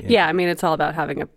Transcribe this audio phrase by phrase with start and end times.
[0.00, 1.28] Yeah, I mean, it's all about having a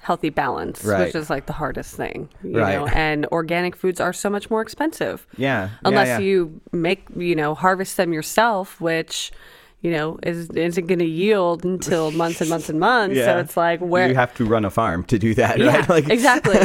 [0.00, 1.06] healthy balance, Right.
[1.06, 2.78] which is like the hardest thing, you Right.
[2.78, 2.86] know.
[2.94, 5.26] And organic foods are so much more expensive.
[5.36, 6.18] Yeah, yeah, unless yeah.
[6.20, 9.32] you make, you know, harvest them yourself, which
[9.80, 13.16] you know is isn't going to yield until months and months and months.
[13.16, 15.88] So it's like where you have to run a farm to do that, yeah, right?
[15.96, 16.58] Like, exactly.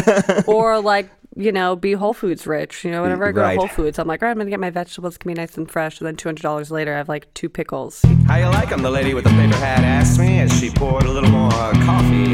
[0.47, 2.83] or like, you know, be Whole Foods rich.
[2.85, 3.53] You know, whenever I go Right.
[3.53, 5.33] to Whole Foods, I'm like, all right, I'm going to get my vegetables, can be
[5.33, 5.99] nice and fresh.
[5.99, 8.01] And then $200 later, I have like two pickles.
[8.27, 8.81] How you like 'em?
[8.81, 11.71] The lady with the paper hat asked me as she poured a little more uh,
[11.85, 12.33] coffee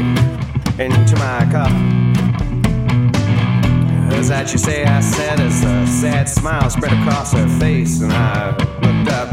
[0.82, 1.70] into my cup.
[4.18, 4.84] Is that you say?
[4.84, 8.50] I said as a sad smile spread across her face, and I
[8.84, 9.28] looked up.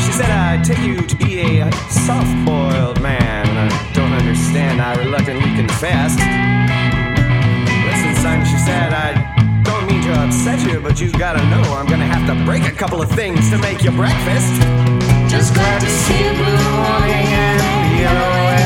[0.00, 3.48] She said, I take you to be a soft boiled man.
[3.48, 6.20] and I don't understand, I reluctantly confessed.
[8.66, 12.44] Said, I don't mean to upset you, but you gotta know I'm gonna have to
[12.44, 14.60] break a couple of things to make your breakfast.
[15.30, 18.65] Just glad to see blue morning and yellow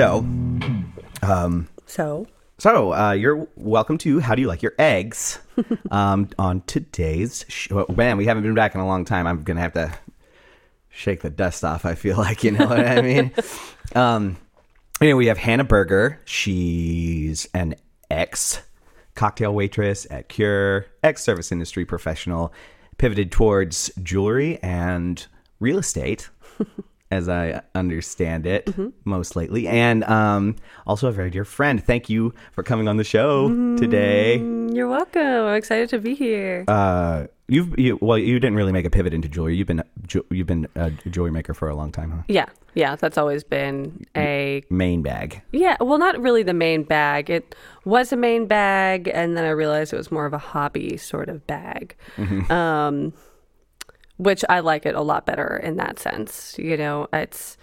[0.00, 0.24] so,
[1.84, 5.38] So, so uh, you're welcome to How Do You Like Your Eggs?
[5.90, 9.26] um, on today's show, man, we haven't been back in a long time.
[9.26, 9.92] I'm gonna have to
[10.88, 11.84] shake the dust off.
[11.84, 13.32] I feel like you know what I mean.
[13.94, 14.38] Um,
[15.02, 16.18] anyway, we have Hannah Burger.
[16.24, 17.74] She's an
[18.10, 18.62] ex
[19.14, 22.54] cocktail waitress at Cure, ex service industry professional,
[22.96, 25.26] pivoted towards jewelry and
[25.58, 26.30] real estate.
[27.10, 28.72] As I understand it,
[29.04, 30.54] most lately, and um,
[30.86, 31.82] also a very dear friend.
[31.82, 34.38] Thank you for coming on the show today.
[34.38, 35.20] you're welcome.
[35.20, 36.64] I'm excited to be here.
[36.68, 39.56] Uh, you've you, well, you didn't really make a pivot into jewelry.
[39.56, 42.22] You've been ju- you've been a jewelry maker for a long time, huh?
[42.28, 45.42] yeah, yeah, that's always been a Main bag.
[45.50, 47.28] Yeah, well, not really the main bag.
[47.28, 50.96] It was a main bag, and then I realized it was more of a hobby
[50.96, 51.96] sort of bag,
[52.50, 53.12] um,
[54.20, 56.54] which I like it a lot better in that sense.
[56.58, 57.56] You know, it's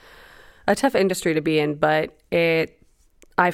[0.68, 2.82] a tough industry to be in, but it,
[3.38, 3.54] I,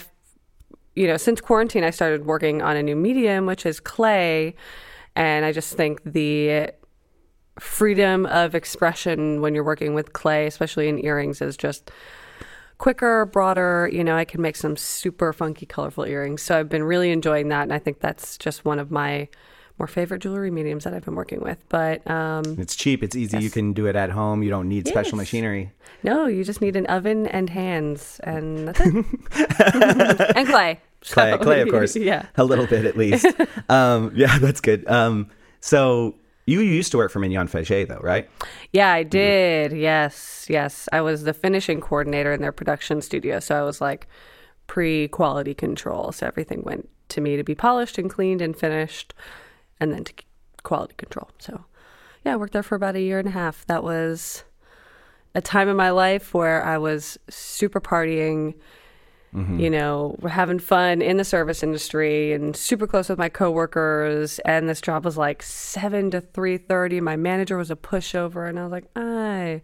[0.96, 4.56] you know, since quarantine, I started working on a new medium, which is clay,
[5.18, 6.72] and I just think the
[7.60, 11.92] freedom of expression when you're working with clay, especially in earrings, is just
[12.78, 13.90] quicker, broader.
[13.92, 16.42] You know, I can make some super funky, colorful earrings.
[16.42, 19.28] So I've been really enjoying that, and I think that's just one of my
[19.80, 21.58] more favorite jewelry mediums that I've been working with.
[21.70, 23.04] But um, It's cheap.
[23.04, 23.40] It's easy.
[23.40, 24.44] You can do it at home.
[24.44, 25.72] You don't need special machinery.
[26.04, 28.96] no, you just need an oven and hands, and that's it.
[30.36, 30.80] and clay.
[31.06, 31.96] Clay, So, clay, of course.
[31.98, 32.28] yeah.
[32.38, 33.26] a little bit at least.
[33.70, 34.88] um, yeah, that's good.
[34.88, 35.30] Um,
[35.60, 38.30] so you used to work for Mignon Faget, though, right?
[38.72, 39.72] Yeah, I did.
[39.74, 40.88] Yes, yes.
[40.94, 43.40] I was the finishing coordinator in their production studio.
[43.40, 44.08] So I was like
[44.68, 46.12] pre quality control.
[46.12, 49.14] So everything went to me to be polished and cleaned and finished,
[49.84, 50.14] and then to
[50.64, 51.30] quality control.
[51.38, 51.66] So
[52.26, 53.66] yeah, I worked there for about a year and a half.
[53.68, 54.44] That was
[55.36, 58.56] a time in my life where I was super partying.
[59.36, 59.60] Mm-hmm.
[59.60, 64.38] You know, having fun in the service industry and super close with my coworkers.
[64.46, 67.02] And this job was like seven to three thirty.
[67.02, 69.64] My manager was a pushover, and I was like, I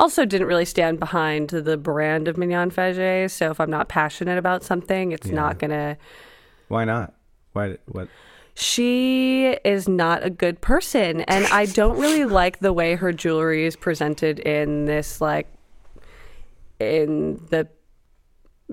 [0.00, 3.30] also didn't really stand behind the brand of Mignon Faget.
[3.30, 5.96] So if I'm not passionate about something, it's not gonna.
[6.66, 7.14] Why not?
[7.52, 7.76] Why?
[7.86, 8.08] What?
[8.60, 13.64] She is not a good person, and I don't really like the way her jewelry
[13.66, 15.46] is presented in this like
[16.80, 17.68] in the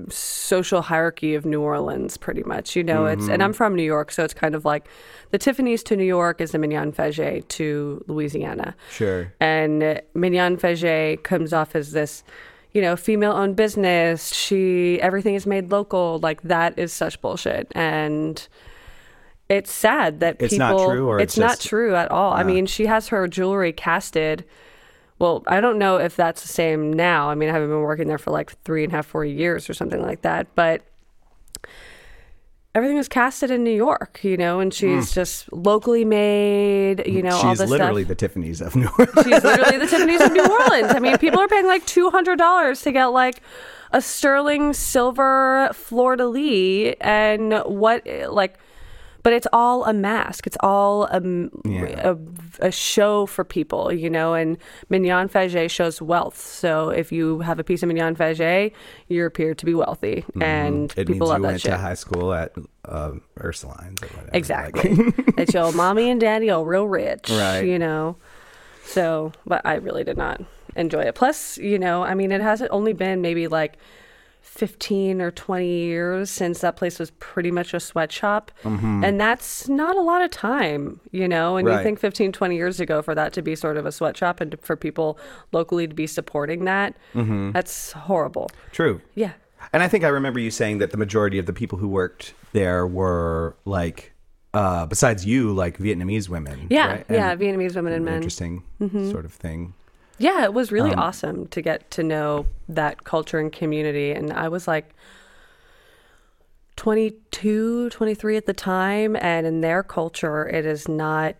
[0.09, 2.75] social hierarchy of New Orleans, pretty much.
[2.75, 3.57] You know, it's and I'm mm-hmm.
[3.57, 4.88] from New York, so it's kind of like
[5.29, 8.75] the Tiffany's to New York is the Mignon Faget to Louisiana.
[8.90, 9.31] Sure.
[9.39, 12.24] And Mignon Faget comes off as this,
[12.74, 14.33] you know, female-owned business.
[14.33, 16.18] She everything is made local.
[16.18, 18.48] Like that is such bullshit, and
[19.50, 20.77] it's sad that It's people.
[20.77, 22.33] not true, or it's, it's not just- true at all.
[22.33, 24.45] I mean, she has her jewelry casted.
[25.19, 27.30] Well, I don't know if that's the same now.
[27.30, 29.69] I mean, I haven't been working there for like three and a half, four years
[29.69, 30.47] or something like that.
[30.56, 30.81] But
[32.75, 35.13] everything was casted in New York, you know, and she's hmm.
[35.13, 37.50] just locally made, you know, all.
[37.51, 38.09] She's this literally stuff.
[38.09, 39.24] the Tiffany's of New Orleans.
[39.24, 40.91] She's literally the Tiffany's of New Orleans.
[40.94, 43.41] I mean, people are paying like two hundred dollars to get like
[43.91, 48.59] a sterling silver fleur de lis, and what like
[49.25, 50.45] but it's all a mask.
[50.45, 51.19] It's all a,
[51.66, 52.12] Yeah.
[52.12, 54.36] a, a show for people, you know.
[54.36, 54.56] And
[54.89, 56.38] Mignon Faget shows wealth.
[56.39, 58.72] So if you have a piece of Mignon Faget,
[59.07, 61.00] you appear to be wealthy, and Mm-hmm.
[61.01, 61.72] It people means love you that went shit.
[61.72, 62.54] to high school at
[62.86, 64.30] uh, Ursulines or whatever.
[64.38, 64.94] Exactly.
[64.94, 67.62] Like- that your mommy and daddy are real rich, Right.
[67.66, 68.18] You know.
[68.86, 70.39] So, but I really did not
[70.75, 71.16] enjoy it.
[71.16, 73.77] Plus, you know, I mean, it hasn't only been maybe like
[74.45, 78.51] 15 or 20 years since that place was pretty much a sweatshop.
[78.63, 81.57] And that's not a lot of time, you know?
[81.57, 81.75] And Mm-hmm.
[81.75, 81.80] Right.
[81.80, 84.56] you think 15, 20 years ago for that to be sort of a sweatshop and
[84.62, 85.18] for people
[85.51, 87.51] locally to be supporting that, Mm-hmm.
[87.51, 88.50] that's horrible.
[88.71, 89.01] True.
[89.15, 89.31] Yeah.
[89.74, 92.33] And I think I remember you saying that the majority of the people who worked
[92.53, 94.13] there were like,
[94.53, 96.68] uh, besides you, like Vietnamese women.
[96.69, 96.88] Yeah.
[96.88, 97.06] right?
[97.09, 97.36] Yeah.
[97.36, 98.15] Vietnamese women and men.
[98.15, 98.63] Interesting
[99.12, 99.74] sort of thing.
[100.17, 104.12] Yeah, it was Um, really awesome to get to know that culture and community.
[104.12, 104.94] And I was like
[106.75, 109.15] 22, 23 at the time.
[109.17, 111.35] And in their culture, it is not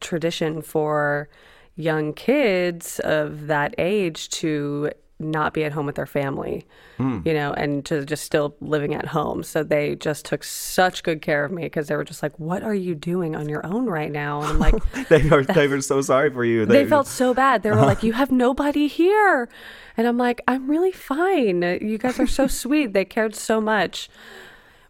[0.00, 1.28] tradition for
[1.76, 4.90] young kids of that age to
[5.20, 6.66] not be at home with their family,
[6.96, 7.20] hmm.
[7.24, 9.42] you know, and to just still living at home.
[9.42, 12.62] So they just took such good care of me because they were just like, What
[12.62, 14.40] are you doing on your own right now?
[14.40, 14.74] And I'm like,
[15.08, 16.66] They were, they were so sorry for you.
[16.66, 17.62] they felt so bad.
[17.62, 19.48] They were like, "You have nobody here,"
[19.96, 21.62] and I'm like, "I'm really fine.
[21.62, 22.92] You guys are so sweet.
[22.92, 24.08] They cared so much."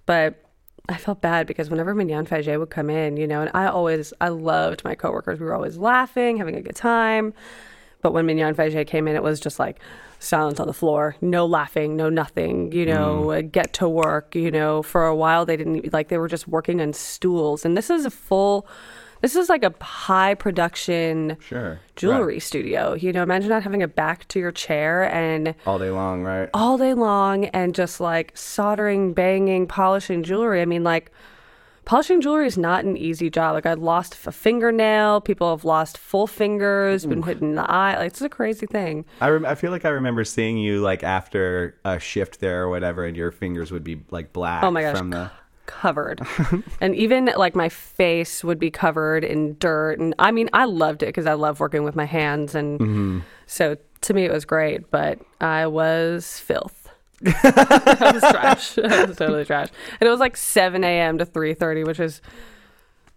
[0.06, 0.44] But
[0.88, 4.12] I felt bad because whenever Mignon Faget would come in, you know, and I always,
[4.20, 5.40] I loved my coworkers.
[5.40, 7.32] We were always laughing, having a good time.
[8.02, 9.80] But when Mignon Faget came in, it was just like
[10.24, 14.50] silence on the floor, no laughing, no nothing, you know, uh, get to work, you
[14.50, 14.82] know.
[14.82, 17.64] For a while, they didn't, like, they were just working on stools.
[17.64, 18.66] And this is a full,
[19.20, 21.78] this is like a high production Sure.
[21.96, 22.94] jewelry studio.
[22.94, 26.48] You know, imagine not having a back to your chair and all day long, right?
[26.54, 30.60] all day long and just like soldering, banging, polishing jewelry.
[30.60, 31.10] I mean, like,
[31.84, 33.54] polishing jewelry is not an easy job.
[33.54, 35.20] Like, I lost a fingernail.
[35.20, 37.96] People have lost full fingers, been hit in the eye.
[37.96, 39.04] Like, it's a crazy thing.
[39.20, 42.68] I, rem- I feel like I remember seeing you like after a shift there or
[42.68, 44.96] whatever, and your fingers would be like black Oh my gosh.
[44.96, 45.30] from the.
[45.66, 46.20] Covered.
[46.82, 49.98] and even like my face would be covered in dirt.
[49.98, 52.54] And I mean, I loved it because I love working with my hands.
[52.54, 53.18] And mm-hmm.
[53.46, 56.83] so to me, it was great, but I was filth.
[57.26, 58.78] I was trash.
[58.84, 59.68] I was totally trash.
[60.00, 61.18] And it was like 7 a.m.
[61.18, 62.20] to 3.30, which is,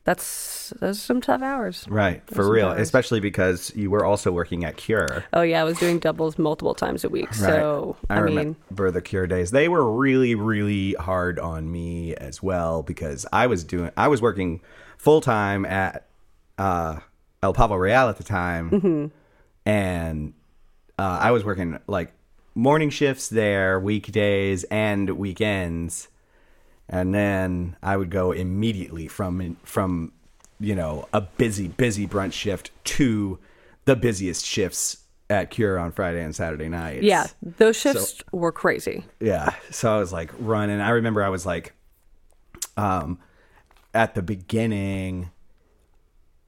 [0.04, 1.86] that's, those are some tough hours.
[1.90, 2.70] Right, for real.
[2.70, 2.82] hours.
[2.82, 5.26] Especially because you were also working at Cure.
[5.34, 7.34] Oh yeah, I was doing doubles multiple times a week.
[7.34, 8.36] So, I, I, mean,
[8.70, 9.52] remember the Cure days.
[9.52, 14.22] They were really, really hard on me as well because I was doing, I was
[14.22, 14.62] working
[14.98, 16.08] full time at
[16.58, 17.00] uh,
[17.44, 19.06] El Pavo Real at the time, Mm-hmm.
[19.70, 20.34] and
[20.98, 22.14] uh, I was working like
[22.58, 26.08] morning shifts there, weekdays and weekends,
[26.90, 30.12] and then I would go immediately from from
[30.60, 33.38] you know a busy, busy brunch shift to
[33.86, 34.98] the busiest shifts
[35.30, 37.04] at Cure on Friday and Saturday nights.
[37.04, 39.06] yeah, those shifts were crazy.
[39.20, 39.54] Yeah.
[39.70, 40.82] So I was like running.
[40.82, 41.74] I remember I was like,
[42.76, 43.20] um,
[43.94, 45.30] at the beginning,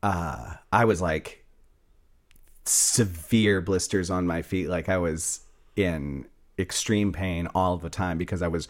[0.01, 1.45] uh, I was like
[2.65, 4.69] severe blisters on my feet.
[4.69, 5.41] Like I was
[5.79, 6.25] in
[6.57, 8.67] extreme pain all the time because I was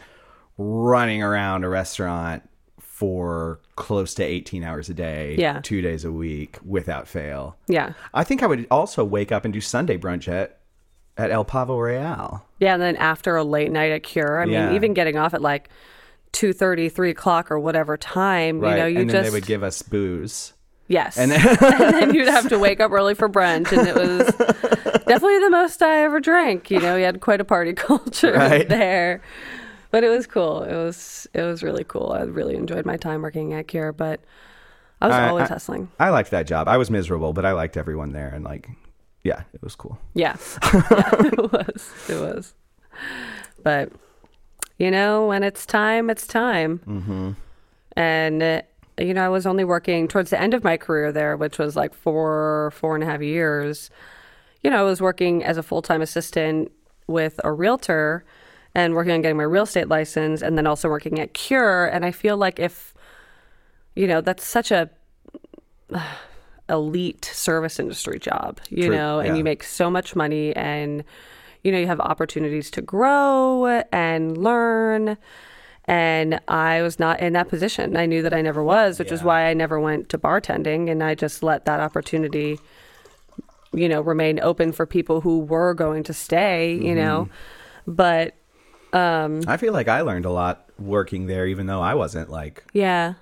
[0.56, 2.48] running around a restaurant
[2.78, 5.60] for close to 18 hours a day, Yeah.
[5.62, 7.56] two days a week without fail.
[7.66, 7.94] Yeah.
[8.12, 10.60] I think I would also wake up and do Sunday brunch at,
[11.16, 12.44] at El Pavo Real.
[12.58, 14.66] Yeah, and then after a late night at Cure, I Yeah.
[14.66, 15.70] mean, even getting off at like
[16.32, 18.72] 2.30, 3 o'clock or whatever time, Right.
[18.72, 19.24] you know, you and just...
[19.24, 20.52] they would give us booze.
[20.90, 21.16] Yes.
[21.16, 23.70] And And then, you'd have to wake up early for brunch.
[23.70, 24.26] And it was
[25.06, 26.68] definitely the most I ever drank.
[26.70, 28.68] You know, we had quite a party culture Right.
[28.68, 29.22] there.
[29.92, 30.62] But it was cool.
[30.64, 32.12] It was it was really cool.
[32.12, 34.20] I really enjoyed my time working at Cure, but
[35.00, 35.90] I was I- always I- hustling.
[36.00, 36.66] I liked that job.
[36.68, 38.68] I was miserable, but I liked everyone there, and like,
[39.22, 39.98] yeah, it was cool.
[40.14, 40.36] Yeah.
[40.74, 41.10] yeah.
[41.24, 41.90] It was.
[42.08, 42.54] It was.
[43.62, 43.92] But
[44.78, 46.80] you know, when it's time, it's time.
[46.86, 47.30] Mm-hmm.
[47.96, 48.62] And uh,
[48.98, 51.76] you know, I was only working towards the end of my career there, which was
[51.76, 53.90] like four, four and a half years.
[54.62, 56.70] You know, I was working as a full time assistant
[57.06, 58.24] with a realtor
[58.74, 61.86] and working on getting my real estate license, and then also working at Cure.
[61.86, 62.94] And I feel like if
[63.94, 64.88] you know, that's such a
[66.68, 69.34] elite service industry job, you True, know, and yeah.
[69.36, 71.04] you make so much money and
[71.62, 75.18] you know, you have opportunities to grow and learn.
[75.90, 77.96] And I was not in that position.
[77.96, 80.88] I knew that I never was, which is why I never went to bartending.
[80.88, 82.60] And I just let that opportunity,
[83.72, 87.28] you know, remain open for people who were going to stay, you know.
[87.88, 88.36] But
[88.92, 92.62] um, I feel like I learned a lot working there, even though I wasn't like
[92.72, 93.14] yeah,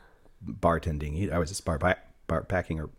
[0.47, 1.33] bartending.
[1.33, 2.91] I was just bar, bar packing or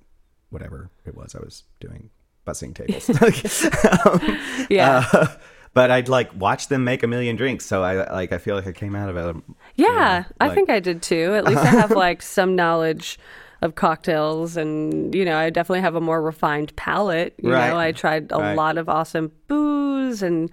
[0.50, 1.36] whatever it was.
[1.36, 2.10] I was doing
[2.44, 3.08] bussing tables.
[4.72, 5.06] Yeah.
[5.14, 5.28] Uh,
[5.74, 7.66] but I'd like watch them make a million drinks.
[7.66, 9.44] So I like I feel like I came out of it.
[9.76, 11.34] Yeah, I like- think I did too.
[11.36, 13.20] At least I have like some knowledge
[13.62, 17.34] of cocktails and you know, I definitely have a more refined palate.
[17.42, 17.70] You Right.
[17.70, 18.56] know, I tried a Right.
[18.56, 20.50] lot of awesome booze and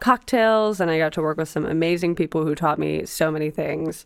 [0.00, 3.50] cocktails and I got to work with some amazing people who taught me so many
[3.50, 4.04] things.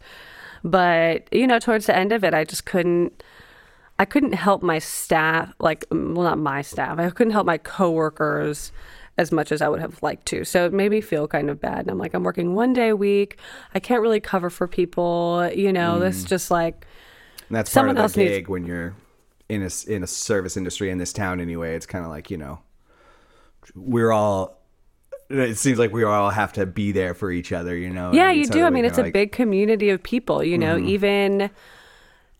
[0.62, 3.22] But, you know, towards the end of it, I just couldn't
[3.96, 6.98] I couldn't help my staff, like, well, not my staff.
[6.98, 8.72] I couldn't help my coworkers
[9.16, 10.44] as much as I would have liked to.
[10.44, 11.80] So it made me feel kind of bad.
[11.80, 13.38] And I'm like, I'm working one day a week.
[13.74, 15.48] I can't really cover for people.
[15.54, 16.28] You know, this mm.
[16.28, 16.86] just like,
[17.48, 18.94] And that's part of the needs- gig when you're
[19.48, 21.76] in a in a service industry in this town anyway.
[21.76, 22.60] It's kind of like you know,
[23.74, 24.60] we're all.
[25.30, 27.76] It seems like we all have to be there for each other.
[27.76, 28.12] You know.
[28.12, 28.64] yeah, you do.
[28.64, 30.88] I mean, it's a big community of people, you know, mm-hmm.
[30.88, 31.50] even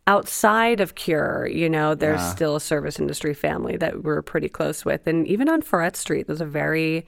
[0.07, 2.31] outside of Cure, you know, there's Yeah.
[2.35, 5.07] still a service industry family that we're pretty close with.
[5.07, 7.07] And even on Freret Street, there's a very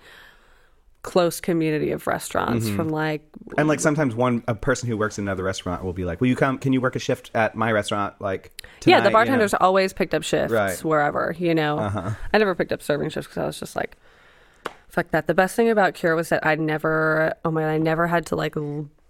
[1.02, 3.22] close community of restaurants from like
[3.56, 6.26] And like sometimes one a person who works in another restaurant will be like, "Will
[6.26, 6.58] you come?
[6.58, 9.12] Can you work a shift at my restaurant?" Like, yeah, tonight?" the You know?
[9.12, 10.72] bartenders always picked up shifts Right.
[10.72, 10.88] Uh-huh.
[10.88, 11.78] wherever, you know.
[12.34, 13.96] I never picked up serving shifts because I was just like,
[14.88, 15.28] fuck that.
[15.28, 18.26] The best thing about Cure was that I never, oh my God, I never had
[18.26, 18.56] to like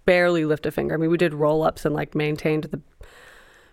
[0.05, 0.93] barely lift a finger.
[0.93, 2.79] I mean, we did roll ups and like maintained the,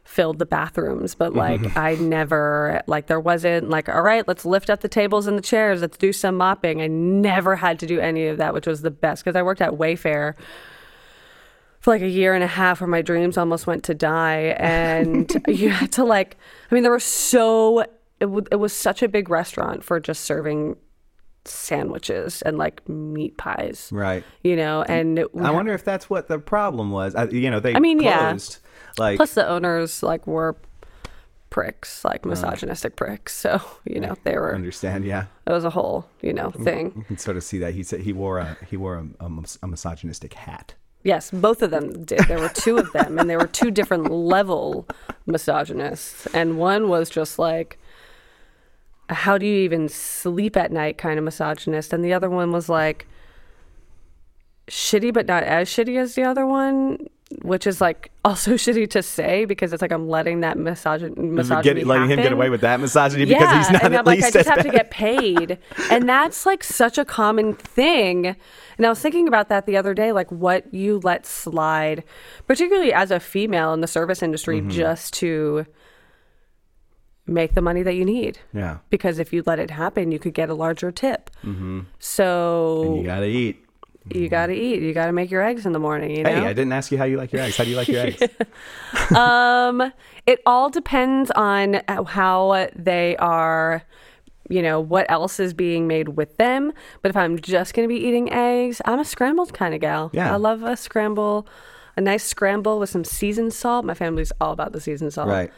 [0.05, 1.65] filled the bathrooms, but mm-hmm.
[1.65, 5.37] like I never, like there wasn't like, all right, let's lift up the tables and
[5.37, 6.83] the chairs, let's do some mopping.
[6.83, 9.61] I never had to do any of that, which was the best because I worked
[9.61, 10.35] at Wayfare
[11.81, 15.31] for like a year and a half where my dreams almost went to die and
[15.49, 16.39] you had to like
[16.71, 20.23] i mean there were so it, w- it was such a big restaurant for just
[20.25, 20.77] serving
[21.45, 24.25] sandwiches and like meat pies right.
[24.43, 27.15] you know and it- I wonder if that's what the problem was.
[27.15, 28.37] I, you know, they I mean, yeah.
[28.99, 30.57] Like, plus the owners like were
[31.51, 32.31] pricks like uh.
[32.31, 35.05] misogynistic pricks so you know they were understand?
[35.05, 37.75] Yeah, it was a whole you know thing you can sort of see that.
[37.75, 39.31] He said he wore a he wore a, a,
[39.63, 40.75] a misogynistic hat.
[41.05, 42.21] Yes, both of them did.
[42.21, 44.89] There were two of them, and they were two different level
[45.27, 46.27] misogynists.
[46.33, 47.79] And one was just like,
[49.11, 51.93] how do you even sleep at night kind of misogynist.
[51.93, 53.07] And the other one was like,
[54.69, 56.99] shitty, but not as shitty as the other one,
[57.43, 61.81] which is like also shitty to say because it's like I'm letting that misogyn- misogyny
[61.81, 64.17] Get, letting him get away with that misogyny because he's not and at I'm like,
[64.17, 64.67] least I just have bad.
[64.67, 65.59] to get paid,
[65.91, 68.37] and that's like such a common thing.
[68.77, 72.03] And I was thinking about that the other day, like what you let slide,
[72.47, 74.71] particularly as a female in the service industry, Mm-hmm.
[74.71, 75.67] just to
[77.26, 78.38] make the money that you need.
[78.52, 81.31] Yeah, Because if you let it happen, you could get a larger tip.
[81.45, 81.81] Mm-hmm.
[81.99, 83.64] So you gotta eat.
[84.11, 84.83] you got to eat.
[84.83, 86.11] You got to make your eggs in the morning.
[86.14, 86.31] You know.
[86.31, 87.57] Hey, I didn't ask you how you like your eggs.
[87.57, 88.23] How do you like your eggs?
[89.16, 89.93] Um,
[90.26, 93.83] it all depends on how they are,
[94.49, 96.73] you know, what else is being made with them.
[97.02, 100.11] But if I'm just going to be eating eggs, I'm a scrambled kind of gal.
[100.12, 100.33] Yeah.
[100.33, 101.47] I love a scramble,
[101.97, 103.85] a nice scramble with some seasoned salt.
[103.85, 105.28] My family's all about the seasoned salt.
[105.28, 105.52] right.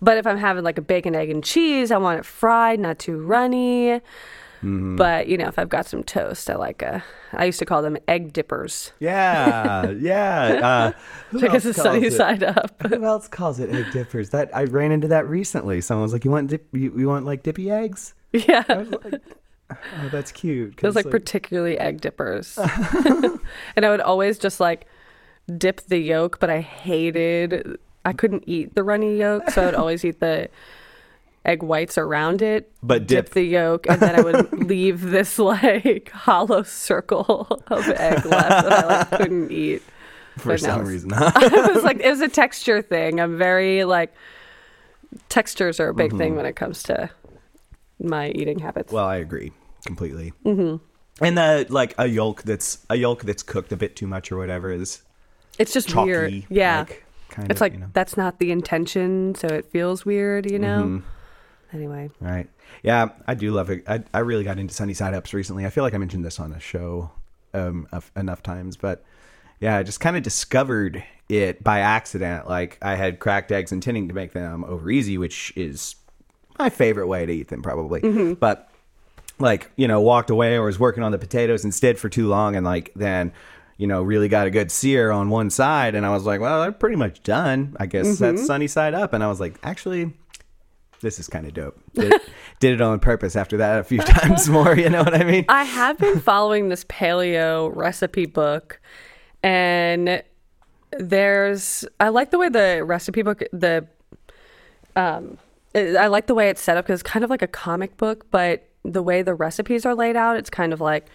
[0.00, 2.98] But if I'm having like a bacon, egg, and cheese, I want it fried, not
[2.98, 4.00] too runny.
[4.62, 4.96] Mm-hmm.
[4.96, 7.04] But you know, if I've got some toast, I like a.
[7.32, 10.42] I used to call them egg dippers Yeah, yeah.
[10.62, 10.92] Uh,
[11.30, 12.74] who because else it's sunny calls it- side up.
[12.88, 14.30] Who else calls it egg dippers?
[14.30, 15.80] That I ran into that recently.
[15.82, 18.64] Someone was like, "You want dip, you, you want like dippy eggs?" yeah.
[18.68, 19.20] Like,
[19.70, 22.58] "Oh, that's cute." It was 'cause, like particularly egg dippers.
[23.76, 24.86] and I would always just like
[25.58, 29.50] dip the yolk, but I hated, I couldn't eat the runny yolk.
[29.50, 30.48] So I would always eat the
[31.44, 35.38] egg whites around it, But dip dip- the yolk, and then I would leave this
[35.38, 39.82] like hollow circle of egg left that I like couldn't eat.
[40.38, 41.10] for but some it's- reason.
[41.14, 43.20] it was like, it was a texture thing.
[43.20, 44.14] I'm very like,
[45.28, 46.18] textures are a big Mm-hmm.
[46.18, 47.10] thing when it comes to
[48.00, 48.92] my eating habits.
[48.92, 49.52] well, I agree
[49.86, 50.32] completely.
[50.44, 51.24] Mm-hmm.
[51.24, 54.36] And the like a yolk that's a yolk that's cooked a bit too much or
[54.36, 55.02] whatever is
[55.58, 56.10] it's just chalky.
[56.10, 56.44] weird.
[56.50, 56.80] Yeah.
[56.80, 57.05] like,
[57.36, 57.90] kind it's of, like you know.
[57.92, 60.82] that's not the intention, so it feels weird, you know.
[60.84, 61.76] Mm-hmm.
[61.76, 62.48] Anyway, Right.
[62.82, 63.84] Yeah, I do love it.
[63.88, 65.66] I, I really got into sunny side ups recently.
[65.66, 67.10] I feel like I mentioned this on a show
[67.54, 69.04] um, enough times, but
[69.60, 72.48] yeah, I just kind of discovered it by accident.
[72.48, 75.96] Like I had cracked eggs intending to make them over easy, which is
[76.58, 78.00] my favorite way to eat them probably.
[78.34, 78.70] But
[79.38, 82.56] like, you know, walked away or was working on the potatoes instead for too long
[82.56, 83.32] and like then
[83.76, 86.62] you know, really got a good sear on one side and I was like, well,
[86.62, 87.76] I'm pretty much done.
[87.78, 90.12] I guess that's sunny side up and I was like, actually
[91.00, 91.78] this is kind of dope.
[91.94, 92.22] Did it,
[92.60, 94.74] did it on purpose after that a few times more.
[94.76, 95.44] You know what I mean?
[95.48, 98.80] I have been following this paleo recipe book,
[99.42, 100.22] and
[100.98, 103.86] there's I like the way the recipe book the
[104.94, 105.38] um
[105.74, 108.30] I like the way it's set up because it's kind of like a comic book,
[108.30, 111.06] but the way the recipes are laid out, it's kind of like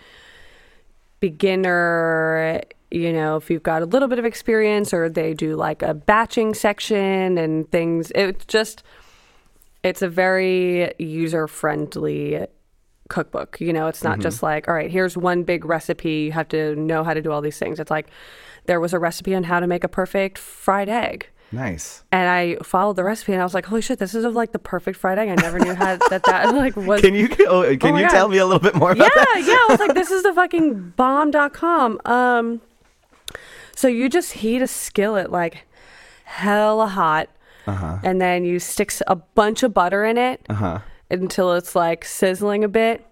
[1.22, 2.62] beginner.
[2.92, 5.94] You know, if you've got a little bit of experience, or they do like a
[5.94, 8.12] batching section and things.
[8.14, 8.84] It's just
[9.84, 12.46] it's a very user friendly
[13.10, 13.60] cookbook.
[13.62, 14.22] You know, it's not mm-hmm.
[14.22, 16.24] just like, all right, here's one big recipe.
[16.26, 17.80] You have to know how to do all these things.
[17.80, 18.08] It's like
[18.66, 21.30] there was a recipe on how to make a perfect fried egg.
[21.52, 22.04] Nice.
[22.12, 24.60] And I followed the recipe and I was like, holy shit, this is like the
[24.60, 25.28] perfect fried egg.
[25.30, 28.12] I never knew how that that like was Can you oh, can my you God.
[28.14, 29.36] tell me a little bit more yeah, about that?
[29.42, 29.48] yeah.
[29.48, 29.54] Yeah.
[29.54, 32.00] I was like, this is the fucking bomb.com.
[32.06, 32.62] Um,
[33.76, 35.66] so you just heat a skillet like
[36.24, 37.28] hella hot,
[37.68, 37.98] Uh-huh.
[38.04, 40.80] and then you stick a bunch of butter in it Uh-huh.
[41.10, 43.06] until it's like sizzling a bit,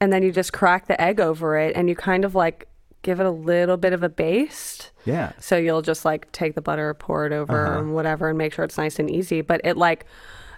[0.00, 2.66] and then you just crack the egg over it, and you kind of like
[3.06, 4.90] give it a little bit of a baste.
[5.06, 5.32] Yeah.
[5.38, 7.78] So you'll just like take the butter, pour it over, Uh-huh.
[7.78, 9.40] and whatever, and make sure it's nice and easy.
[9.40, 10.04] But it like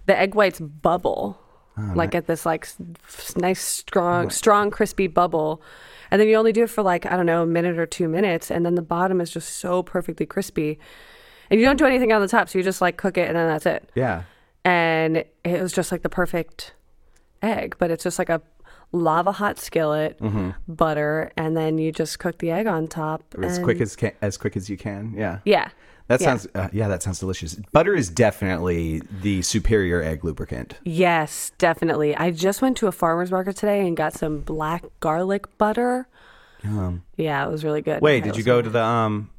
[0.06, 1.38] the egg whites bubble,
[1.78, 5.62] Oh, like at this like s- nice strong, strong, crispy bubble,
[6.10, 8.08] and then you only do it for like I don't know a minute or two
[8.08, 10.78] minutes, and then the bottom is just so perfectly crispy,
[11.50, 13.36] and you don't do anything on the top, so you just like cook it, and
[13.36, 13.88] then that's it.
[13.94, 14.22] Yeah.
[14.64, 16.74] And it was just like the perfect
[17.42, 18.40] egg, but it's just like a
[18.92, 20.18] lava hot skillet,
[20.66, 23.22] butter, and then you just cook the egg on top.
[23.42, 25.14] As and- quick as can, as quick as you can.
[25.16, 25.38] Yeah.
[25.44, 25.68] yeah.
[26.08, 26.26] That Yeah.
[26.26, 27.54] sounds uh, yeah, that sounds delicious.
[27.72, 30.76] Butter is definitely the superior egg lubricant.
[30.84, 32.16] Yes, definitely.
[32.16, 36.08] I just went to a farmer's market today and got some black garlic butter.
[37.16, 38.00] Yeah, it was really good.
[38.00, 39.30] Wait, did you go to the um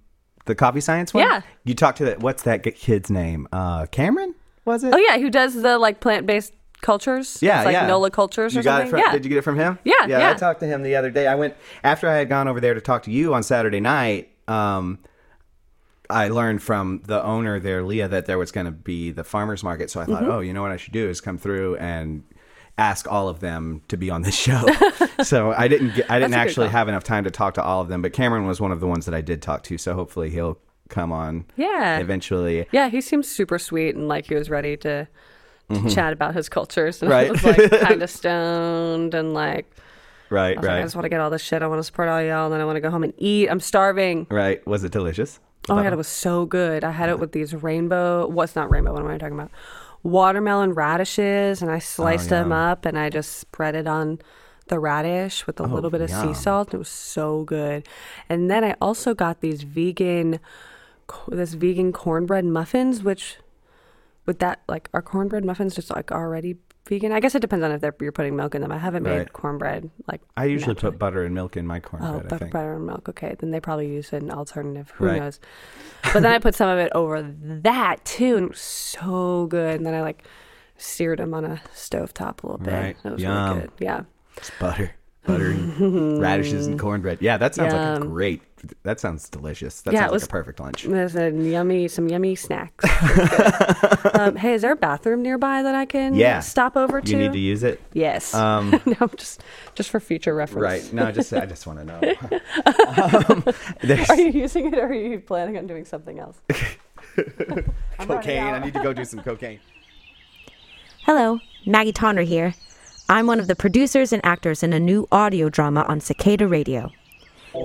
[0.46, 1.24] the coffee science one?
[1.24, 1.42] Yeah.
[1.64, 3.48] You talked to that what's that kid's name?
[3.52, 4.36] Uh Cameron?
[4.66, 4.94] Was it?
[4.94, 7.40] Oh yeah, who does the like plant-based cultures?
[7.42, 7.88] Yeah, it's like yeah.
[7.88, 8.88] Nola cultures You or got something.
[8.88, 9.00] it from?
[9.00, 9.12] yeah.
[9.12, 9.80] Did you get it from him?
[9.84, 10.30] Yeah, yeah.
[10.32, 11.28] I talked to him the other day.
[11.28, 14.30] I went after I had gone over there to talk to you on Saturday night.
[14.48, 15.00] Um,
[16.10, 19.64] I learned from the owner there, Leah, that there was going to be the farmers
[19.64, 19.92] market.
[19.92, 20.32] So I thought, Mm-hmm.
[20.32, 22.24] oh, you know what I should do is come through and
[22.80, 24.66] ask all of them to be on this show.
[25.24, 27.54] so I didn't get, I didn't That's a good actually have enough time to talk
[27.56, 29.62] to all of them, but Cameron was one of the ones that I did talk
[29.64, 29.78] to.
[29.78, 31.46] So hopefully he'll come on.
[31.58, 32.00] Yeah.
[32.00, 32.66] Eventually.
[32.72, 35.08] Yeah, he seems super sweet and like he was ready to,
[35.70, 37.02] to chat about his cultures.
[37.02, 37.12] And Mm-hmm.
[37.12, 37.28] Right.
[37.28, 39.70] I was like kind of stoned and like,
[40.32, 40.56] Right.
[40.58, 41.62] I, was like, I just want to get all this shit.
[41.64, 43.50] I want to support all y'all and then I want to go home and eat.
[43.50, 44.28] I'm starving.
[44.30, 44.66] right.
[44.68, 45.40] Was it delicious?
[45.70, 46.84] Oh my god, it was so good.
[46.84, 48.28] I had it with these rainbow.
[48.28, 48.94] What's not rainbow?
[48.94, 49.52] What am I talking about?
[50.04, 52.72] Watermelon radishes, and I sliced them Oh, yum.
[52.72, 54.20] up and I just spread it on
[54.68, 56.34] the radish with a little bit of yum.
[56.34, 56.74] sea salt.
[56.74, 57.88] It was so good.
[58.30, 60.40] And then I also got these vegan,
[61.28, 63.38] this vegan cornbread muffins, which
[64.30, 66.56] with that like are cornbread muffins just like already
[66.88, 67.12] vegan?
[67.12, 68.72] I guess it depends on if you're putting milk in them.
[68.72, 69.34] I haven't made Right.
[69.34, 70.92] cornbread like I usually naturally.
[70.92, 72.26] put butter and milk in my cornbread.
[72.26, 73.10] Oh, butter, butter and milk.
[73.10, 74.92] Okay, then they probably use an alternative.
[74.98, 75.20] Who Right.
[75.20, 75.40] knows?
[76.14, 79.78] But then I put some of it over that too, and it was so good.
[79.78, 80.24] And then I like
[80.78, 82.72] seared them on a stove top a little bit.
[82.74, 82.96] Right.
[83.04, 83.50] It was Yum.
[83.50, 83.72] really good.
[83.80, 84.02] Yeah.
[84.38, 84.92] It's butter,
[85.26, 87.18] butter, and radishes and cornbread.
[87.22, 88.42] Yeah, that sounds like a great.
[88.84, 89.82] That sounds delicious.
[89.82, 90.84] That Yeah, sounds it like was- a perfect lunch.
[90.84, 92.86] There's a yummy, some yummy snacks.
[92.86, 94.16] It was good.
[94.20, 96.40] um, hey, is there a bathroom nearby that I can Yeah.
[96.40, 97.12] stop over to?
[97.12, 97.80] You need to use it.
[97.94, 98.34] Yes.
[98.34, 99.42] Um, no, just
[99.76, 100.64] just for future reference.
[100.64, 100.94] right.
[100.94, 102.00] No, just I just want to know.
[103.30, 103.44] um,
[104.10, 106.38] Are you using it, or are you planning on doing something else?
[108.00, 108.44] I'm cocaine.
[108.44, 109.60] I need to go do some cocaine.
[111.06, 112.54] Hello, Maggie Tonner here.
[113.10, 116.92] I'm one of the producers and actors in a new audio drama on Cicada Radio.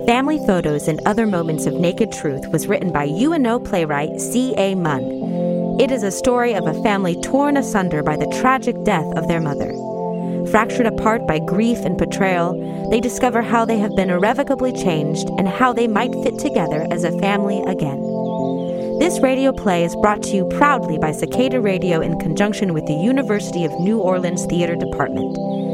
[0.07, 4.73] Family Photos and Other Moments of Naked Truth was written by UNO playwright C.A.
[4.73, 5.77] Munn.
[5.79, 9.39] It is a story of a family torn asunder by the tragic death of their
[9.39, 9.71] mother.
[10.49, 15.47] Fractured apart by grief and betrayal, they discover how they have been irrevocably changed and
[15.47, 18.01] how they might fit together as a family again.
[18.97, 22.93] This radio play is brought to you proudly by Cicada Radio in conjunction with the
[22.95, 25.64] University of New Orleans Theater Department.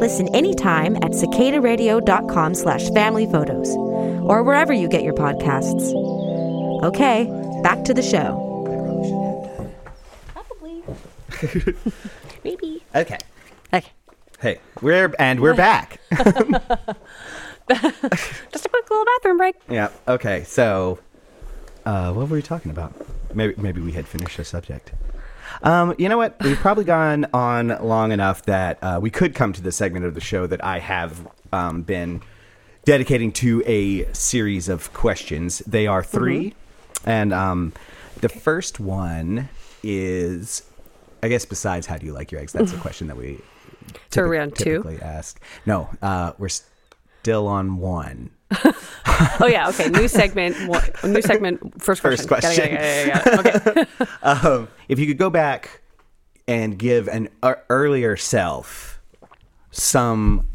[0.00, 5.92] Listen anytime at cicadaradio.com slash family photos or wherever you get your podcasts.
[6.82, 7.24] Okay,
[7.62, 8.46] back to the show.
[10.28, 10.82] Probably.
[12.44, 12.82] Maybe.
[12.94, 13.18] Okay.
[13.74, 13.90] Okay.
[14.40, 16.00] Hey, we're and we're back.
[16.10, 16.24] Just
[18.64, 19.56] a quick little bathroom break.
[19.68, 19.90] yeah.
[20.08, 20.44] Okay.
[20.44, 20.98] So,
[21.84, 22.94] uh, what were we talking about?
[23.34, 24.92] Maybe maybe we had finished the subject.
[25.62, 26.36] Um, you know what?
[26.42, 30.14] We've probably gone on long enough that uh, we could come to the segment of
[30.14, 32.22] the show that I have um, been
[32.84, 35.58] dedicating to a series of questions.
[35.66, 36.54] They are 3
[37.04, 37.72] and um,
[38.20, 39.48] the first one
[39.82, 40.62] is,
[41.22, 42.52] I guess, besides how do you like your eggs?
[42.52, 43.38] That's a question that we
[44.10, 44.64] So typi- we're on two?
[44.64, 45.40] typically ask.
[45.66, 48.30] No, uh, we're still on one.
[49.42, 49.88] Oh yeah, okay.
[49.88, 50.56] New segment.
[51.04, 51.82] New segment.
[51.82, 52.28] First question.
[52.28, 53.86] First Got it, got it, question.
[54.00, 54.10] Okay.
[54.22, 55.80] um, if you could go back
[56.46, 59.00] and give an uh, earlier self
[59.70, 60.46] some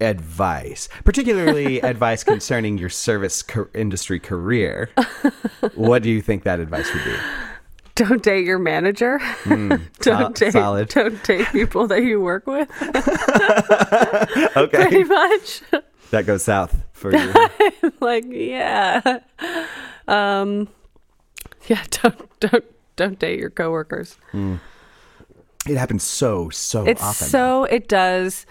[0.00, 4.90] advice, particularly advice concerning your service co- industry career,
[5.74, 7.14] what do you think that advice would be?
[7.94, 9.20] Don't date your manager.
[9.44, 10.52] sol- don't date.
[10.52, 10.88] solid.
[10.88, 12.68] Don't date people that you work with.
[14.56, 15.62] Okay, Pretty much.
[16.14, 17.32] That goes south for you.
[18.00, 19.20] like yeah.
[20.08, 20.68] Um.
[21.66, 21.82] Yeah.
[21.90, 22.64] Don't don't
[22.96, 24.16] don't date your coworkers.
[25.66, 27.26] It happens so so It's often.
[27.28, 28.44] so it does,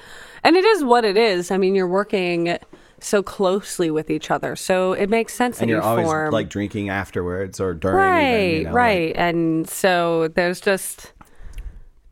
[0.44, 1.52] and it is what it is.
[1.52, 2.58] I mean, you're working
[3.00, 6.32] so closely with each other, so it makes sense and that you're you always form
[6.34, 7.98] like drinking afterwards or during.
[7.98, 11.13] right, even, you know, like- right, and so there's just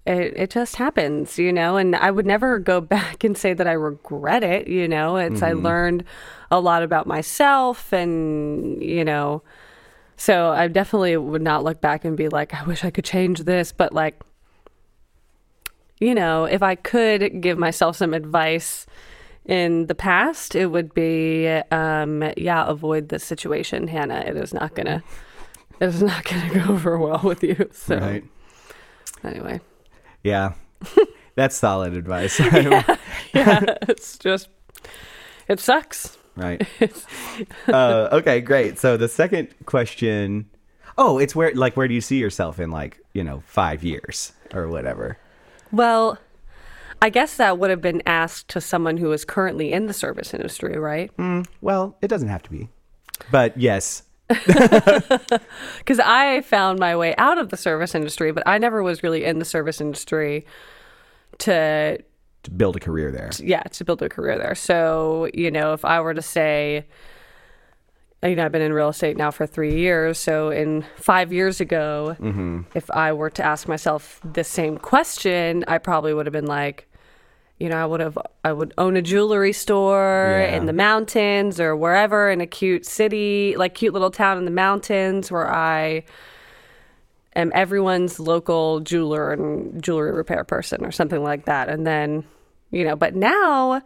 [0.05, 0.33] it.
[0.35, 1.77] It just happens, you know.
[1.77, 4.67] And I would never go back and say that I regret it.
[4.67, 6.03] You know, it's I learned
[6.49, 9.43] a lot about myself, and you know,
[10.17, 13.39] so I definitely would not look back and be like, I wish I could change
[13.41, 14.21] this, but like
[16.01, 18.87] you know, if I could give myself some advice
[19.45, 24.23] in the past, it would be, um, yeah, avoid this situation, Hannah.
[24.25, 25.03] It is not gonna,
[25.79, 27.69] it is not gonna go over well with you.
[27.71, 28.23] So right.
[29.23, 29.61] anyway,
[30.23, 30.53] Yeah,
[31.35, 32.39] that's solid advice.
[33.33, 34.49] yeah, it's just,
[35.47, 36.17] it sucks.
[36.35, 36.65] Right.
[37.67, 38.79] uh, okay, great.
[38.79, 40.49] So the second question,
[40.97, 44.31] oh, it's where like where do you see yourself in like you know five years
[44.53, 45.17] or whatever?
[45.71, 46.17] Well,
[47.01, 50.33] I guess that would have been asked to someone who is currently in the service
[50.33, 51.11] industry, right?
[51.61, 52.69] Well, it doesn't have to be,
[53.31, 54.03] but yes,
[55.77, 59.23] Because I found my way out of the service industry, but I never was really
[59.23, 60.45] in the service industry
[61.39, 61.97] to
[62.43, 63.29] to build a career there.
[63.39, 64.55] yeah, to build a career there.
[64.55, 66.87] So, you know, if I were to say,
[68.23, 70.17] you know, I've been in real estate now for three years.
[70.17, 72.61] So, in five years ago, mm-hmm.
[72.73, 76.87] if I were to ask myself the same question, I probably would have been like,
[77.61, 80.55] you know, I would have, I would own a jewelry store Yeah.
[80.57, 84.51] in the mountains or wherever in a cute city, like cute little town in the
[84.51, 86.03] mountains where I
[87.35, 91.69] am everyone's local jeweler and jewelry repair person or something like that.
[91.69, 92.23] And then,
[92.71, 93.81] you know, but now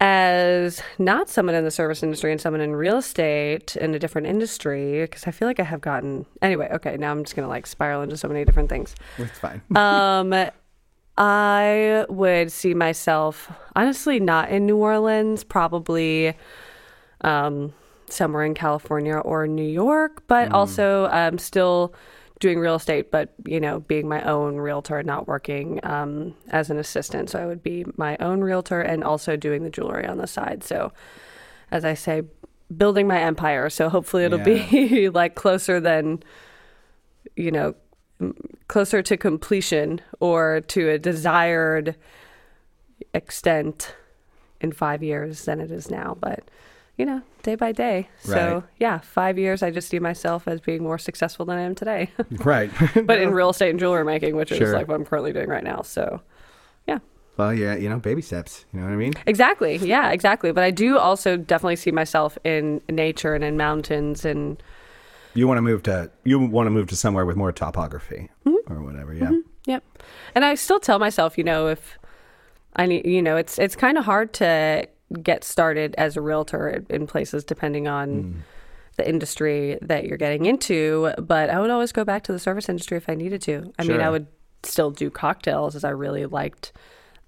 [0.00, 4.26] as not someone in the service industry and someone in real estate in a different
[4.26, 7.66] industry, because I feel like I have gotten anyway, okay, now I'm just gonna like
[7.68, 8.96] spiral into so many different things.
[9.16, 9.62] It's fine.
[9.76, 10.34] Um
[11.16, 16.34] I would see myself honestly not in New Orleans, probably
[17.20, 17.72] um,
[18.08, 21.94] somewhere in California or New York, but also um, still
[22.40, 26.78] doing real estate, but you know, being my own realtor, not working um, as an
[26.78, 27.30] assistant.
[27.30, 30.64] So I would be my own realtor and also doing the jewelry on the side.
[30.64, 30.92] So,
[31.70, 32.22] as I say,
[32.76, 33.70] building my empire.
[33.70, 36.22] So hopefully it'll be like closer than,
[37.36, 37.74] you know,
[38.68, 41.96] closer to completion or to a desired
[43.14, 43.94] extent
[44.60, 46.16] in five years than it is now.
[46.20, 46.44] But,
[46.96, 48.08] you know, day by day.
[48.20, 48.62] So, Right.
[48.78, 52.10] yeah, five years, I just see myself as being more successful than I am today.
[52.38, 52.70] right.
[53.04, 55.64] but in real estate and jewelry making, which is like what I'm currently doing right
[55.64, 55.82] now.
[55.82, 56.20] So,
[56.86, 56.98] yeah.
[57.36, 58.64] well, yeah, you know, baby steps.
[58.72, 59.14] You know what I mean?
[59.26, 59.76] Exactly.
[59.76, 60.52] Yeah, exactly.
[60.52, 64.62] But I do also definitely see myself in nature and in mountains and
[65.34, 68.72] You want to move to you want to move to somewhere with more topography mm-hmm.
[68.72, 69.14] or whatever.
[69.14, 69.26] Yeah.
[69.26, 69.38] Mm-hmm.
[69.66, 69.84] Yep.
[70.34, 71.98] And I still tell myself, you know, if
[72.76, 74.88] I need, you know, it's it's kind of hard to
[75.22, 78.38] get started as a realtor in- in places depending on hmm.
[78.96, 82.68] the industry that you're getting into, but I would always go back to the service
[82.68, 83.72] industry if I needed to.
[83.78, 84.26] I mean, I would
[84.62, 86.72] still do cocktails as I really liked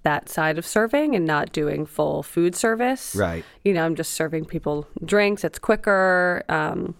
[0.02, 3.14] that side of serving and not doing full food service.
[3.16, 3.44] Right.
[3.64, 5.44] You know, I'm just serving people drinks.
[5.44, 6.44] It's quicker.
[6.48, 6.94] Um,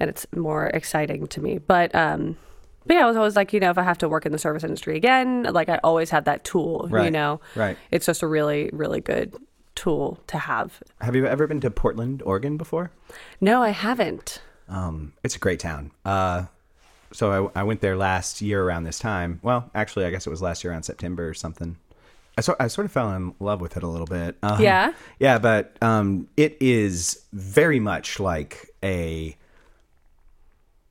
[0.00, 1.58] and it's more exciting to me.
[1.58, 2.36] But um,
[2.86, 4.38] but yeah, I was always like, you know, if I have to work in the
[4.38, 6.88] service industry again, like I always have that tool.
[7.04, 7.76] You know, right.
[7.90, 9.34] It's just a really really good
[9.76, 10.82] tool to have.
[11.00, 12.90] Have you ever been to Portland, Oregon before?
[13.40, 14.42] No, I haven't.
[14.68, 15.90] Um, it's a great town.
[16.04, 16.46] Uh,
[17.12, 19.40] so I, I went there last year around this time.
[19.42, 21.76] Well, actually, I guess it was last year around September or something.
[22.38, 24.36] I sort I sort of fell in love with it a little bit.
[24.42, 24.92] Um, Yeah?
[25.18, 29.36] yeah, but um, it is very much like a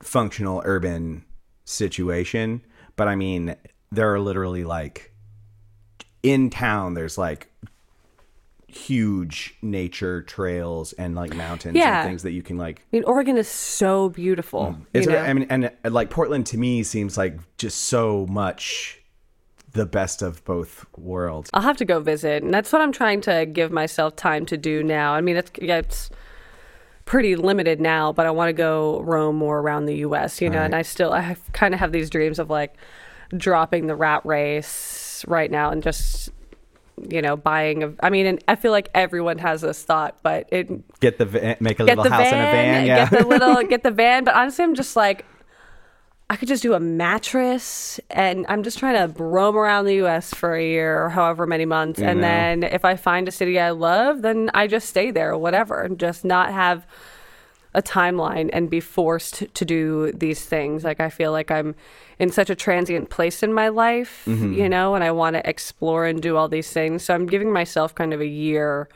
[0.10, 1.24] functional urban
[1.66, 2.62] situation.
[2.96, 3.56] But I mean,
[3.92, 5.14] there are literally like
[6.24, 6.96] in town.
[6.96, 7.52] There's like
[8.68, 12.02] huge nature trails and like mountains Yeah.
[12.02, 14.76] and things that you can like I mean, Oregon is so beautiful.
[14.94, 15.20] it's, you know?
[15.20, 19.00] I mean, and uh, like Portland to me seems like just so much
[19.72, 21.50] the best of both worlds.
[21.54, 24.58] I'll have to go visit, and that's what I'm trying to give myself time to
[24.58, 25.14] do now.
[25.14, 26.10] I mean, it's yeah, it's
[27.10, 30.40] pretty limited now, but I want to go roam more around the U.S.
[30.42, 30.66] You know, Right.
[30.66, 32.76] and I still I kind of have these dreams of like
[33.36, 36.30] dropping the rat race right now and just
[37.10, 37.94] you know buying a.
[38.02, 40.70] I mean, and I feel like everyone has this thought, but it
[41.00, 42.86] Get the van, make a little house van, in a van.
[42.86, 43.10] Yeah.
[43.10, 44.24] get the little, get the van.
[44.24, 45.26] But honestly, I'm just like,
[46.32, 50.32] I could just do a mattress, and I'm just trying to roam around the U.S.
[50.32, 52.28] for a year or however many months, and know.
[52.28, 55.82] then if I find a city I love, then I just stay there, or whatever,
[55.82, 56.86] and just not have
[57.74, 60.84] a timeline and be forced to do these things.
[60.84, 61.76] Like I feel like I'm
[62.18, 64.54] in such a transient place in my life, mm-hmm.
[64.54, 67.04] you know, and I want to explore and do all these things.
[67.04, 68.90] So I'm giving myself kind of a year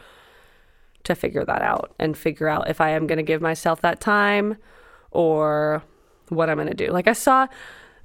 [1.04, 4.00] to figure that out and figure out if I am going to give myself that
[4.00, 4.58] time
[5.12, 5.84] or
[6.30, 6.92] what I'm going to do.
[6.92, 7.48] Like I saw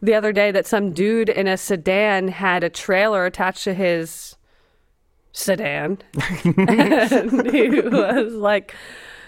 [0.03, 4.37] the other day that some dude in a sedan had a trailer attached to his
[5.33, 5.99] sedan.
[6.45, 8.75] and he was like,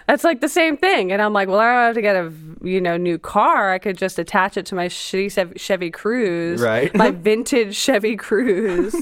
[0.07, 1.12] that's like the same thing.
[1.12, 3.72] And I'm like, well, I don't have to get a, you know, new car.
[3.72, 6.92] I could just attach it to my shitty Chevy Cruze, Right.
[6.96, 8.94] my vintage Chevy Cruze,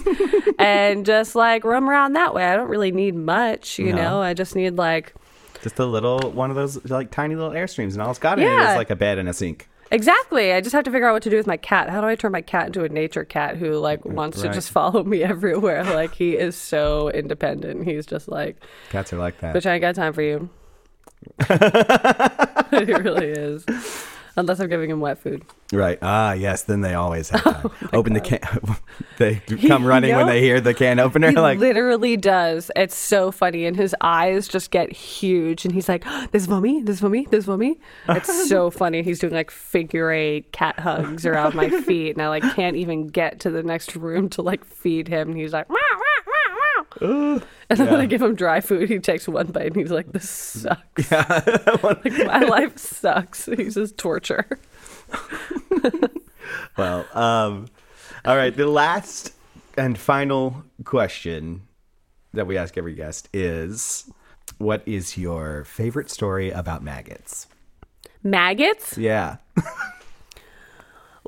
[0.59, 2.45] and just like roam around that way.
[2.45, 3.97] I don't really need much, you No.
[4.03, 4.21] know.
[4.23, 5.15] I just need like
[5.63, 8.45] Just a little one of those like tiny little airstreams, and all it's got in
[8.45, 8.73] it Yeah.
[8.73, 9.69] is like a bed and a sink.
[9.91, 10.53] Exactly.
[10.53, 11.89] I just have to figure out what to do with my cat.
[11.89, 14.71] How do I turn my cat into a nature cat who like wants to just
[14.79, 15.85] follow me everywhere?
[15.85, 17.87] Like he is so independent.
[17.87, 18.57] He's just like,
[18.91, 19.55] Cats are like that.
[19.55, 20.51] bitch, I ain't got time for you.
[21.49, 23.65] he really is.
[24.39, 25.45] Unless I'm giving him wet food.
[25.73, 25.99] Right.
[26.01, 26.63] Ah, yes.
[26.63, 27.71] Then they always have time.
[27.93, 28.41] Open the can.
[29.19, 30.33] they come running when know?
[30.33, 31.31] they hear the can opener.
[31.31, 32.71] He like, literally does.
[32.77, 36.83] It's so funny, and his eyes just get huge, and he's like, "This for me,
[36.83, 39.03] this for me, this for me." It's so funny.
[39.03, 43.09] He's doing like figure eight cat hugs around my feet, and I like can't even
[43.09, 45.31] get to the next room to like feed him.
[45.31, 46.08] And he's like, "Meow, meow, meow, meow."
[47.01, 50.13] and then when I give him dry food, he takes one bite, and he's like,
[50.13, 51.11] "This sucks.
[51.83, 54.47] like my life sucks." He says torture.
[56.77, 57.67] well, um,
[58.25, 58.57] all right.
[58.57, 59.33] The last
[59.77, 61.63] and final question
[62.33, 64.11] that we ask every guest is,
[64.57, 67.47] "What is your favorite story about maggots?"
[68.23, 68.97] Maggots.
[68.99, 69.37] Yeah.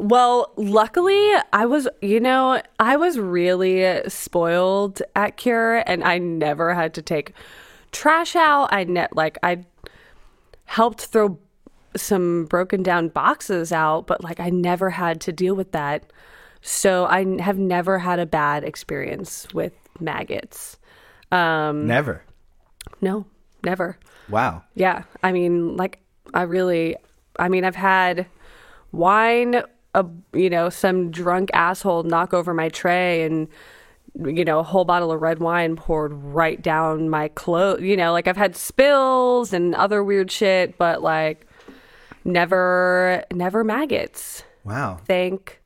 [0.00, 6.72] Well, luckily, I was, you know, I was really spoiled at Cure and I never
[6.72, 7.34] had to take
[7.92, 8.72] trash out.
[8.72, 9.64] I net like I
[10.64, 11.38] helped throw
[11.96, 16.10] some broken down boxes out, but like I never had to deal with that.
[16.62, 20.78] So I have never had a bad experience with maggots.
[21.30, 22.22] Um Never.
[23.02, 23.26] no,
[23.62, 23.98] never.
[24.30, 24.64] Wow.
[24.74, 25.02] Yeah.
[25.22, 25.98] I mean, like,
[26.32, 26.96] I really,
[27.38, 28.26] I mean, I've had
[28.92, 29.62] wine,
[29.94, 33.48] a, you know, some drunk asshole knock over my tray and,
[34.24, 37.82] you know, a whole bottle of red wine poured right down my clothes.
[37.82, 41.46] You know, like I've had spills and other weird shit, but like
[42.24, 44.44] never, never maggots.
[44.64, 45.00] Wow.
[45.06, 45.60] Thank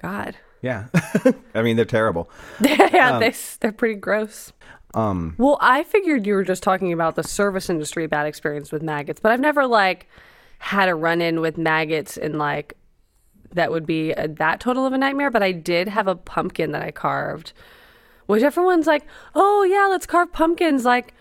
[0.00, 0.36] God.
[0.62, 0.86] Yeah.
[1.54, 2.30] I mean, they're terrible.
[2.60, 4.52] yeah, they, they're pretty gross.
[4.94, 8.82] Um, Well, I figured you were just talking about the service industry bad experience with
[8.82, 10.08] maggots, but I've never like
[10.58, 12.74] had a run in with maggots in like
[13.54, 15.30] that would be a, that total of a nightmare.
[15.30, 17.52] But I did have a pumpkin that I carved,
[18.26, 21.14] which everyone's like, "Oh yeah, let's carve pumpkins like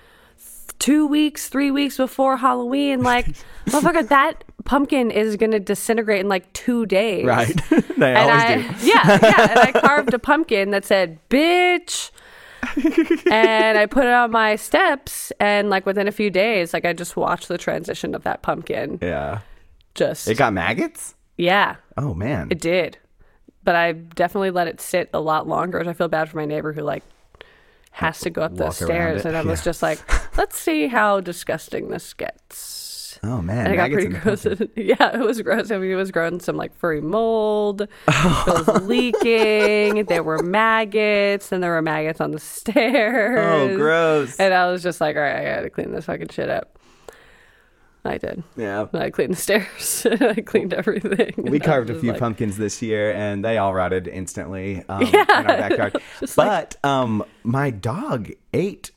[0.79, 3.27] two weeks, three weeks before Halloween." Like,
[3.67, 7.55] motherfucker, that pumpkin is gonna disintegrate in like two days, right.
[7.97, 8.61] they and always I, do.
[8.87, 9.51] Yeah, yeah.
[9.51, 12.11] And I carved a pumpkin that said "bitch,"
[13.31, 15.31] and I put it on my steps.
[15.39, 18.99] And like within a few days, like I just watched the transition of that pumpkin.
[19.01, 19.39] Yeah.
[19.95, 21.13] Just It got maggots?
[21.37, 22.47] Yeah, Oh, man.
[22.51, 22.97] it did.
[23.63, 25.79] But I definitely let it sit a lot longer.
[25.79, 27.03] Which I feel bad for my neighbor who like
[27.91, 29.99] has to go up around stairs, and I was just like,
[30.37, 33.19] let's see how disgusting this gets.
[33.23, 33.65] oh, man.
[33.67, 34.45] And it got pretty gross.
[34.75, 35.71] yeah, it was gross.
[35.71, 37.87] I mean, it was growing some like furry mold.
[38.07, 40.05] It was leaking.
[40.05, 43.39] There were maggots, and there were maggots on the stairs.
[43.39, 44.37] Oh, gross.
[44.39, 46.77] And I was just like, all right, I gotta clean this fucking shit up.
[48.05, 48.43] I did.
[48.57, 48.87] Yeah.
[48.93, 50.05] I cleaned the stairs.
[50.21, 51.33] I cleaned everything.
[51.37, 55.21] We carved a few like, pumpkins this year, and they all rotted instantly um, Yeah.
[55.39, 56.01] in our backyard.
[56.35, 58.91] but um, my dog ate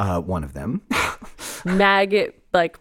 [0.00, 0.82] uh, one of them.
[1.64, 2.78] Maggot, like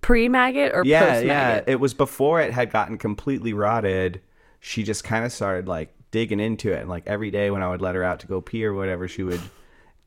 [0.00, 1.62] pre maggot or yeah, post yeah.
[1.66, 4.22] It was before it had gotten completely rotted.
[4.60, 7.68] She just kind of started like digging into it, and like every day when I
[7.68, 9.40] would let her out to go pee or whatever, she would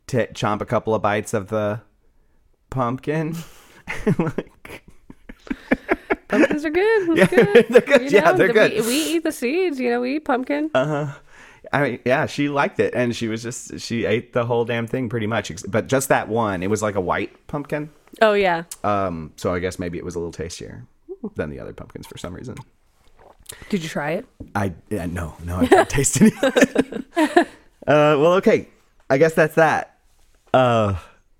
[0.07, 1.81] t- chomp a couple of bites of the
[2.69, 3.36] pumpkin.
[4.17, 4.61] like,
[6.32, 7.10] Pumpkins are good.
[7.20, 7.65] It's Yeah, good.
[7.70, 8.02] they're good.
[8.02, 8.72] You Yeah, know, they're good.
[8.72, 9.80] We, we eat the seeds.
[9.80, 10.72] You know, we eat pumpkin.
[10.74, 11.13] Uh huh.
[11.72, 14.88] I mean, yeah, she liked it, and she was just she ate the whole damn
[14.88, 16.63] thing pretty much, but just that one.
[16.63, 17.91] It was like a white pumpkin,
[18.22, 18.63] Oh yeah.
[18.84, 20.86] um, so I guess maybe it was a little tastier
[21.36, 22.56] than the other pumpkins for some reason.
[23.70, 24.26] Did you try it?
[24.56, 26.32] I yeah, no no I can't taste any.
[26.41, 27.06] it.
[27.17, 27.46] uh,
[28.20, 28.67] well, okay,
[29.10, 29.98] I guess that's that.
[30.54, 30.96] Uh,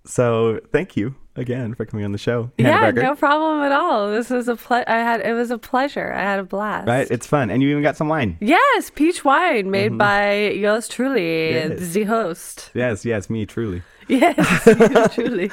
[0.06, 3.04] so thank you again for coming on the show, Hannah yeah, Burger.
[3.04, 4.10] no problem at all.
[4.12, 6.14] This was a ple- I had it was a pleasure.
[6.14, 6.88] I had a blast.
[6.88, 8.38] Right, it's fun, and you even got some wine.
[8.40, 11.72] Yes, peach wine made by yours truly, Mm-hmm.
[11.82, 11.94] Yes.
[11.94, 12.72] the host.
[12.74, 13.82] Yes, yes, me truly.
[14.08, 14.64] Yes,
[15.16, 15.52] truly.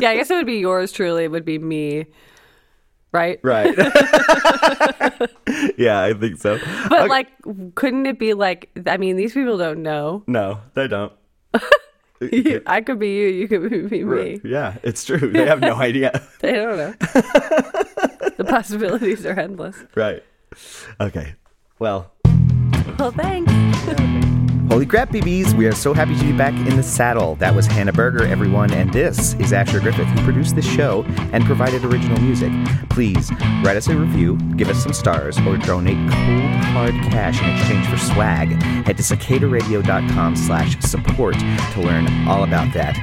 [0.00, 1.24] yeah, I guess it would be yours truly.
[1.24, 2.06] It would be me,
[3.12, 3.38] right?
[3.42, 3.74] Right.
[5.78, 6.58] yeah, I think so.
[6.88, 7.08] But Okay.
[7.08, 7.28] like,
[7.74, 8.70] couldn't it be like?
[8.86, 10.22] I mean, these people don't know.
[10.26, 11.12] no, they don't.
[12.66, 13.26] I could be you.
[13.28, 14.40] You could be me.
[14.44, 15.18] Yeah, it's true.
[15.32, 16.22] They have no idea.
[16.40, 16.90] They don't know.
[18.36, 19.76] the possibilities are endless.
[19.94, 20.22] right.
[21.00, 21.34] Okay.
[21.78, 22.12] Well,
[22.98, 24.30] Well, thanks.
[24.74, 25.54] Holy crap, BBs.
[25.54, 27.36] We are so happy to be back in the saddle.
[27.36, 31.44] That was Hannah Burger, everyone, and this is Asher Griffith, who produced this show and
[31.44, 32.52] provided original music.
[32.90, 33.30] Please
[33.62, 37.86] write us a review, give us some stars, or donate cold, hard cash in exchange
[37.86, 38.48] for swag.
[38.84, 42.96] Head to cicadaradio.com slash support to learn all about that.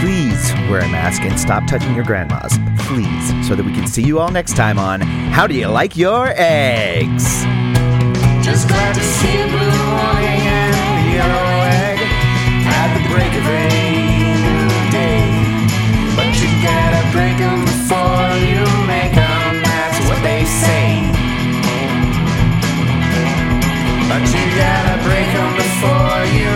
[0.00, 2.56] Please wear a mask and stop touching your grandmas.
[2.86, 5.94] Please, so that we can see you all next time on How Do You Like
[5.94, 7.44] Your Eggs?
[8.42, 11.48] Just glad to see a blue warning and the yellow
[11.84, 11.98] egg
[12.66, 13.64] at the break of a
[14.42, 15.22] new day.
[16.16, 20.88] But you gotta break 'em before you make 'em, that's what they say.
[24.10, 26.52] But you gotta break 'em before you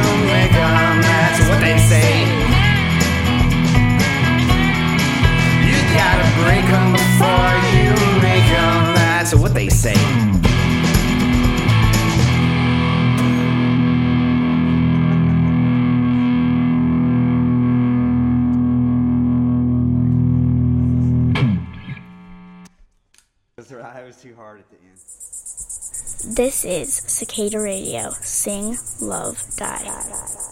[26.64, 28.14] This is Cicada Radio.
[28.22, 30.43] Sing, love, die.